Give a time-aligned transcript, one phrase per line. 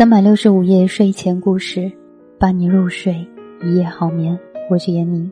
[0.00, 1.92] 三百六十五夜睡前故事，
[2.38, 3.14] 伴你入睡，
[3.62, 4.34] 一夜好眠。
[4.70, 5.30] 我是闫宁。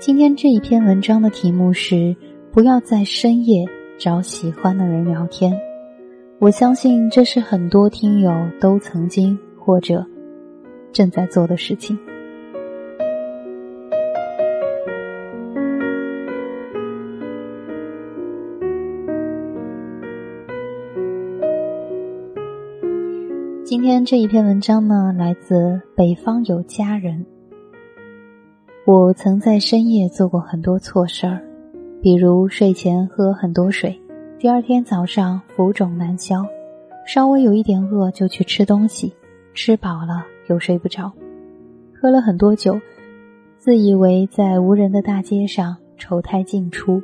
[0.00, 2.16] 今天这一篇文章的题目是：
[2.50, 3.64] 不要在深夜
[4.00, 5.56] 找喜欢的人聊天。
[6.40, 10.04] 我相信这是很多听友都曾经或者
[10.92, 11.96] 正在做的事情。
[23.66, 27.26] 今天这一篇文章呢，来自北方有佳人。
[28.86, 31.42] 我曾在深夜做过很多错事儿，
[32.00, 34.00] 比如睡前喝很多水，
[34.38, 36.46] 第二天早上浮肿难消，
[37.08, 39.12] 稍微有一点饿就去吃东西，
[39.52, 41.12] 吃饱了又睡不着，
[42.00, 42.80] 喝了很多酒，
[43.58, 47.02] 自以为在无人的大街上丑态尽出，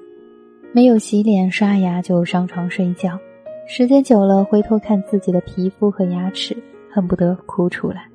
[0.73, 3.19] 没有洗脸刷牙就上床睡觉。
[3.65, 6.57] 时间久了，回头看自己的皮肤和牙齿，
[6.91, 8.09] 恨不得哭出来。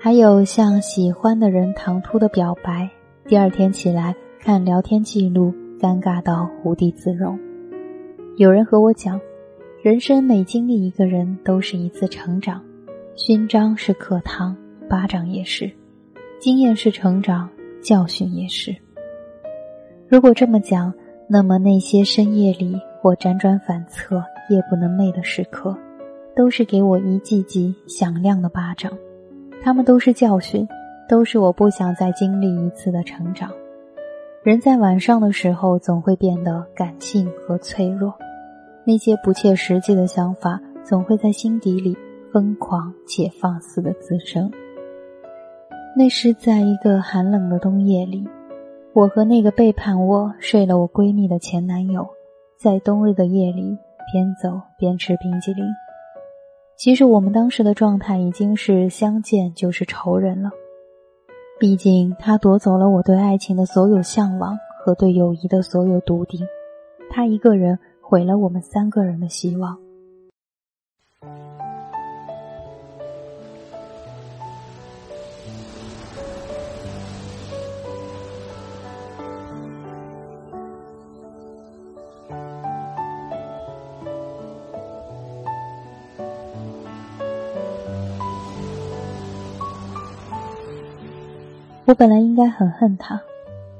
[0.00, 2.88] 还有向喜欢的人唐突的表白，
[3.26, 7.38] 第二天起来看聊天记录，尴尬到无地自容。
[8.36, 9.20] 有人和我讲，
[9.82, 12.64] 人生每经历一个人都是一次成长，
[13.14, 14.56] 勋章是课堂，
[14.88, 15.68] 巴掌也是；
[16.40, 17.48] 经验是成长，
[17.82, 18.74] 教训也是。
[20.08, 20.92] 如果这么讲，
[21.28, 22.80] 那么那些深夜里。
[23.06, 25.78] 我辗转反侧、夜不能寐的时刻，
[26.34, 28.90] 都是给我一记记响亮的巴掌。
[29.62, 30.66] 他们都是教训，
[31.08, 33.48] 都是我不想再经历一次的成长。
[34.42, 38.12] 人在晚上的时候，总会变得感性和脆弱，
[38.84, 41.96] 那些不切实际的想法，总会在心底里
[42.32, 44.50] 疯狂且放肆的滋生。
[45.96, 48.28] 那是在一个寒冷的冬夜里，
[48.92, 52.04] 我和那个背叛我、睡了我闺蜜的前男友。
[52.58, 53.76] 在冬日的夜里，
[54.12, 55.64] 边走边吃冰激凌。
[56.76, 60.50] 其实我们当时的状态已经是相见就是仇人了。
[61.58, 66.46] 毕竟他夺走了我对爱情的所有向往和对友谊的所有笃定，
[67.10, 69.78] 他一个人毁了我们三个人的希望。
[91.86, 93.20] 我本来应该很恨他，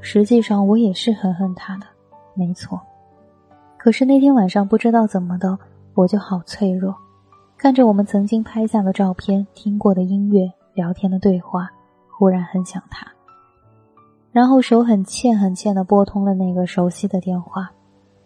[0.00, 1.86] 实际上我也是很恨他的，
[2.34, 2.80] 没错。
[3.76, 5.58] 可是那天晚上不知道怎么的，
[5.92, 6.94] 我就好脆弱，
[7.58, 11.68] 看着我们曾经拍下的照片、听过的音乐、聊天的对话，
[12.08, 13.04] 忽然很想他。
[14.30, 17.68] 然后手很欠很欠的拨通了那个熟悉的电话，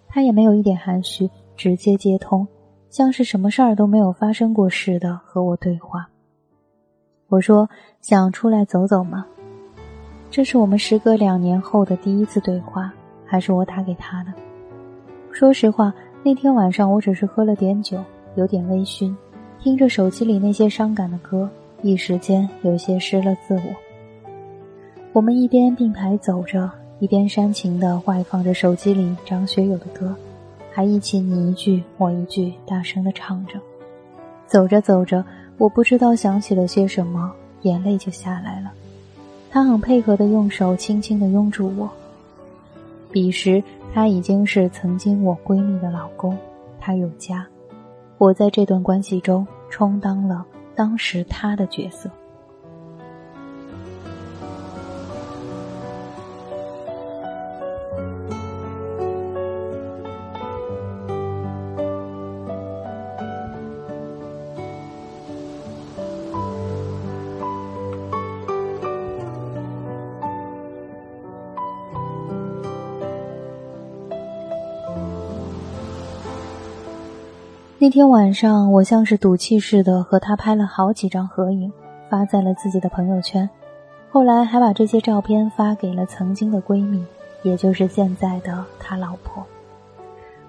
[0.09, 2.47] 他也没有一点含蓄，直接接通，
[2.91, 6.07] 像是什么事儿都没有发生过似的和我对话。
[7.29, 7.67] 我说
[8.03, 9.25] ：“想出来走走吗？”
[10.31, 12.93] 这是我们时隔两年后的第一次对话，
[13.27, 14.33] 还是我打给他的？
[15.33, 15.93] 说实话，
[16.23, 17.99] 那天晚上我只是喝了点酒，
[18.37, 19.13] 有点微醺，
[19.59, 21.51] 听着手机里那些伤感的歌，
[21.83, 23.75] 一时间有些失了自我。
[25.13, 26.71] 我们一边并排走着，
[27.01, 30.15] 一边煽情的外放着手机里张学友的歌，
[30.71, 33.59] 还一起你一句我一句大声的唱着。
[34.47, 35.25] 走着走着，
[35.59, 38.71] 我不知道想起了些什么，眼泪就下来了。
[39.51, 41.91] 他很配合的用手轻轻的拥住我。
[43.11, 43.63] 彼时
[43.93, 46.39] 他已经是曾经我闺蜜的老公，
[46.79, 47.47] 他有家，
[48.19, 50.47] 我在这段关系中充当了
[50.77, 52.09] 当时他的角色。
[77.83, 81.73] 那天晚上，我像是赌气似的和他拍了好几张合影，
[82.11, 83.49] 发在了自己的朋友圈。
[84.11, 87.03] 后来还把这些照片发给了曾经的闺蜜，
[87.43, 89.43] 也就是现在的他老婆。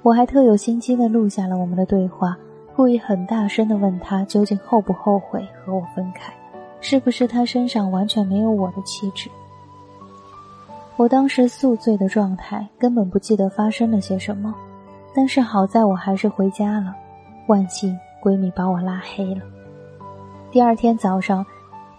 [0.01, 2.37] 我还特有心机的录下了我们的对话，
[2.75, 6.33] 故意很大声的问他究竟后不后悔和我分开，
[6.81, 9.29] 是不是他身上完全没有我的气质。
[10.97, 14.53] 我当时宿醉的状态，根本不记得发生了些什么，
[15.15, 16.93] 但是好在我还是回家了。
[17.51, 19.41] 万幸，闺蜜把我拉黑了。
[20.51, 21.45] 第二天早上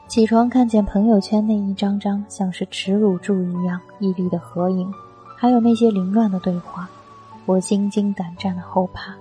[0.09, 4.91] 起床，看见朋友圈那一张张像是耻辱柱一样屹立的合影，
[5.37, 6.89] 还有那些凌乱的对话，
[7.45, 9.15] 我心惊胆战的后怕。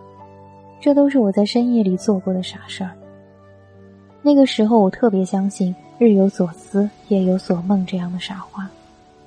[0.80, 2.92] 这都是我在深夜里做过的傻事儿。
[4.22, 8.69] 那个时候，我特别相信“日有所思，夜有所梦”这样的傻话，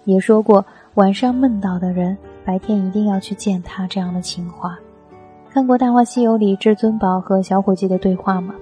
[0.04, 0.64] 也说过
[0.94, 2.16] 晚上梦到的人，
[2.46, 4.78] 白天一定要去见他这样的情话。
[5.54, 8.56] 看过《大话西游》里至尊宝和小伙计的对话吗？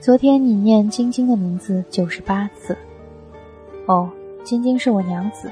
[0.00, 2.78] 昨天你念晶晶的名字九十八次。
[3.86, 4.08] 哦，
[4.44, 5.50] 晶晶是我娘子。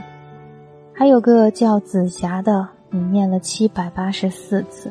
[0.93, 4.89] 还有个叫紫霞的，你念了七百八十四次。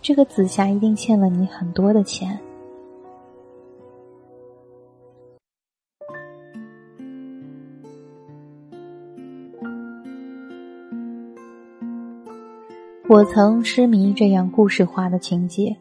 [0.00, 2.40] 这个紫霞一定欠了你很多的钱。
[13.08, 15.76] 我曾痴迷这样故事化的情节，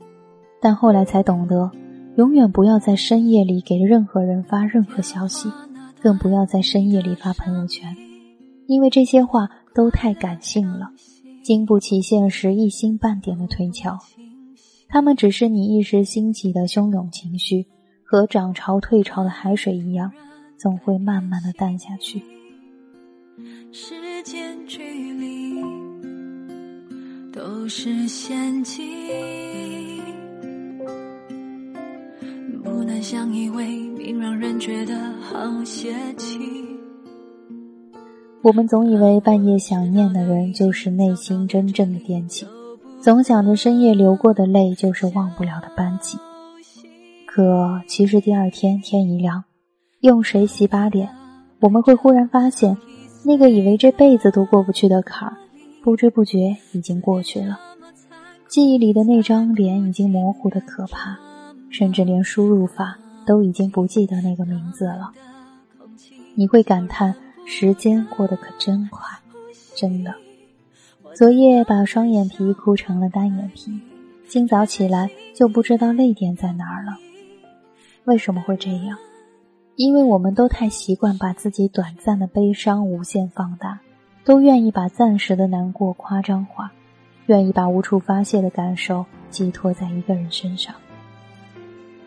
[0.61, 1.71] 但后来才懂得，
[2.17, 5.49] 永远不要在深夜里给任何人发任何消息，
[5.99, 7.97] 更不要在深夜里发朋友圈，
[8.67, 10.91] 因为这些话都太感性了，
[11.43, 13.97] 经不起现实一星半点的推敲。
[14.87, 17.65] 他们只是你一时兴起的汹涌情绪，
[18.03, 20.11] 和涨潮退潮的海水一样，
[20.57, 22.21] 总会慢慢的淡下去。
[23.71, 24.83] 时间距
[25.13, 25.84] 离。
[27.45, 28.83] 都是陷阱，
[32.63, 36.39] 不能相依为命，让人觉得好泄气。
[38.41, 42.47] 我们总以为半夜想念的人就是内心真正的惦记，
[42.99, 46.17] 总想着深夜流过的泪就是忘不了的班级。
[47.27, 49.43] 可其实第二天天一亮，
[49.99, 51.07] 用水洗把脸，
[51.59, 52.75] 我们会忽然发现，
[53.23, 55.37] 那个以为这辈子都过不去的坎儿。
[55.85, 57.59] 不知不觉已经过去了，
[58.47, 61.15] 记忆里的那张脸已经模糊的可怕，
[61.69, 65.11] 甚至连输入法都已经不记得那个名字了。
[66.33, 67.13] 你会感叹
[67.45, 69.19] 时间过得可真快，
[69.75, 70.15] 真的。
[71.13, 73.79] 昨夜把双眼皮哭成了单眼皮，
[74.27, 76.93] 今早起来就不知道泪点在哪儿了。
[78.05, 78.97] 为什么会这样？
[79.75, 83.81] 因为我们都太习惯把自己短暂的悲伤无限放大。
[84.25, 86.71] 都愿意把暂时的难过夸张化，
[87.27, 90.73] 愿意把无处发泄的感受寄托在一个人身上。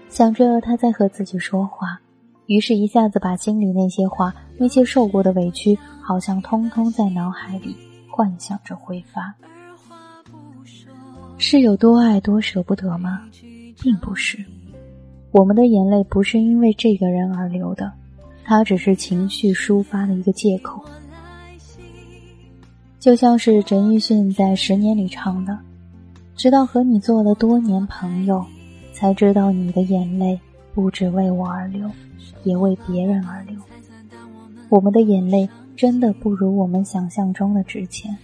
[0.08, 2.00] 想着他在和自己说话，
[2.46, 7.76] 于是一下子把心里那些话、那些受过的委屈，好像通通在脑海里
[8.10, 9.32] 幻想着挥发。
[11.36, 13.22] 是有多爱多舍不得吗？
[13.80, 14.44] 并不是，
[15.30, 17.92] 我们的眼泪不是因为这个人而流的，
[18.44, 20.82] 他只是情绪抒发的一个借口。
[23.00, 25.56] 就像是陈奕迅在《十年》里唱的
[26.34, 28.44] ：“直到和你做了多年朋友，
[28.92, 30.38] 才知道你的眼泪
[30.74, 31.88] 不只为我而流，
[32.42, 33.54] 也为别人而流。
[34.68, 38.16] 我们的眼泪真的不如我们想象中的值钱。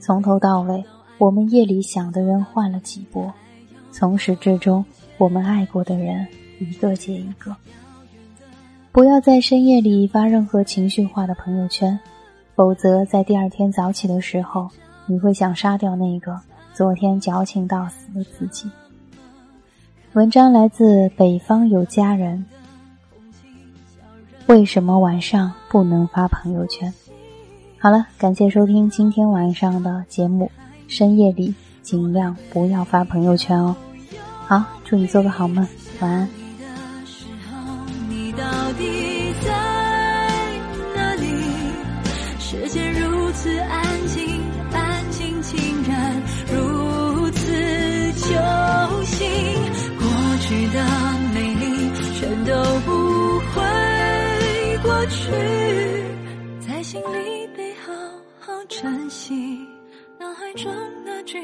[0.00, 0.84] 从头到尾，
[1.18, 3.32] 我们夜里想的人换了几波，
[3.92, 4.84] 从始至终，
[5.16, 6.26] 我们爱过的人
[6.58, 7.54] 一个接一个。
[8.90, 11.96] 不要在深夜里发任何情绪化的朋友圈。”
[12.58, 14.68] 否则，在第二天早起的时候，
[15.06, 16.36] 你会想杀掉那个
[16.74, 18.68] 昨天矫情到死的自己。
[20.14, 22.44] 文章来自北方有佳人。
[24.46, 26.92] 为什么晚上不能发朋友圈？
[27.78, 30.50] 好了，感谢收听今天晚上的节目。
[30.88, 33.76] 深夜里尽量不要发朋友圈哦。
[34.48, 35.64] 好，祝你做个好梦，
[36.00, 36.28] 晚安。
[55.08, 55.30] 去
[56.60, 57.92] 在心里被好
[58.38, 59.58] 好珍惜
[60.20, 60.70] 脑海中
[61.04, 61.38] 那句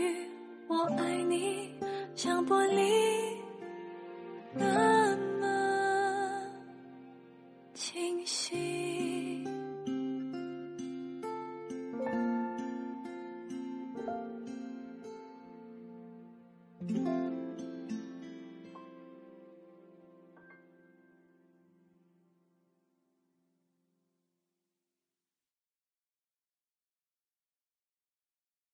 [0.68, 1.72] 我爱你
[2.14, 2.82] 像玻璃
[4.54, 6.42] 那么
[7.74, 8.93] 清晰。